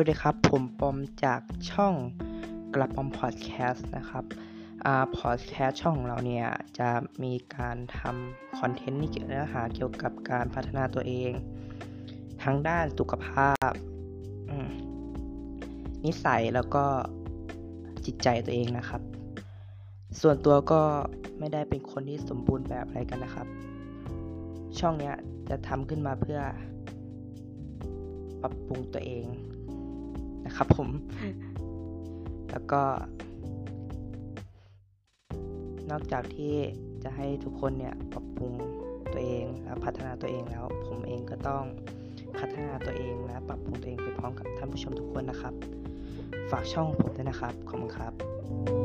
[0.00, 1.94] วัสดีครับ ผมปอมจากช่อง
[2.74, 4.24] กระปอมพอดแคสต์นะครับ
[4.84, 6.46] อ่าพอดแคสต์ช่องของเราเนี่ย
[6.78, 6.88] จะ
[7.22, 11.32] มีการทำคอนเทนต์นี่เกี่ยวเนื้อหาเกี่ยวกับการพัฒนาตัวเอง
[12.42, 13.70] ทั้งด้านสุขภาพ
[16.04, 16.84] นิสัยแล้วก็
[18.06, 19.02] จิตใจตัวเองนะครับ
[20.20, 20.82] ส่วนตัวก็
[21.38, 23.46] ไม่ได้เป็นคนที่สมบูรณ์แบบอะไรกันนะครับ
[24.78, 25.14] ช่องเนี้ย
[25.48, 26.40] จะทำขึ้นมาเพื่อ
[28.40, 29.26] ปรับปรุงตัวเอง
[30.56, 30.88] ครับผม
[32.50, 32.82] แล้วก็
[35.90, 36.54] นอกจากที่
[37.02, 38.52] จะให้ทุกคนเนี่ยปรับปรุง
[39.12, 41.64] ตัวเองและพัฒนาตัวเองแล้ว ผมเองก็ต้อง
[42.38, 45.54] พัฒนาตัวเองและปรับปรุงตัวเองไปพร้อมกับท่านผู้ชมทุกคนนะครับ
[46.50, 48.75] ฝากช่องผมด้วยนะครับ ขอบคุณครับ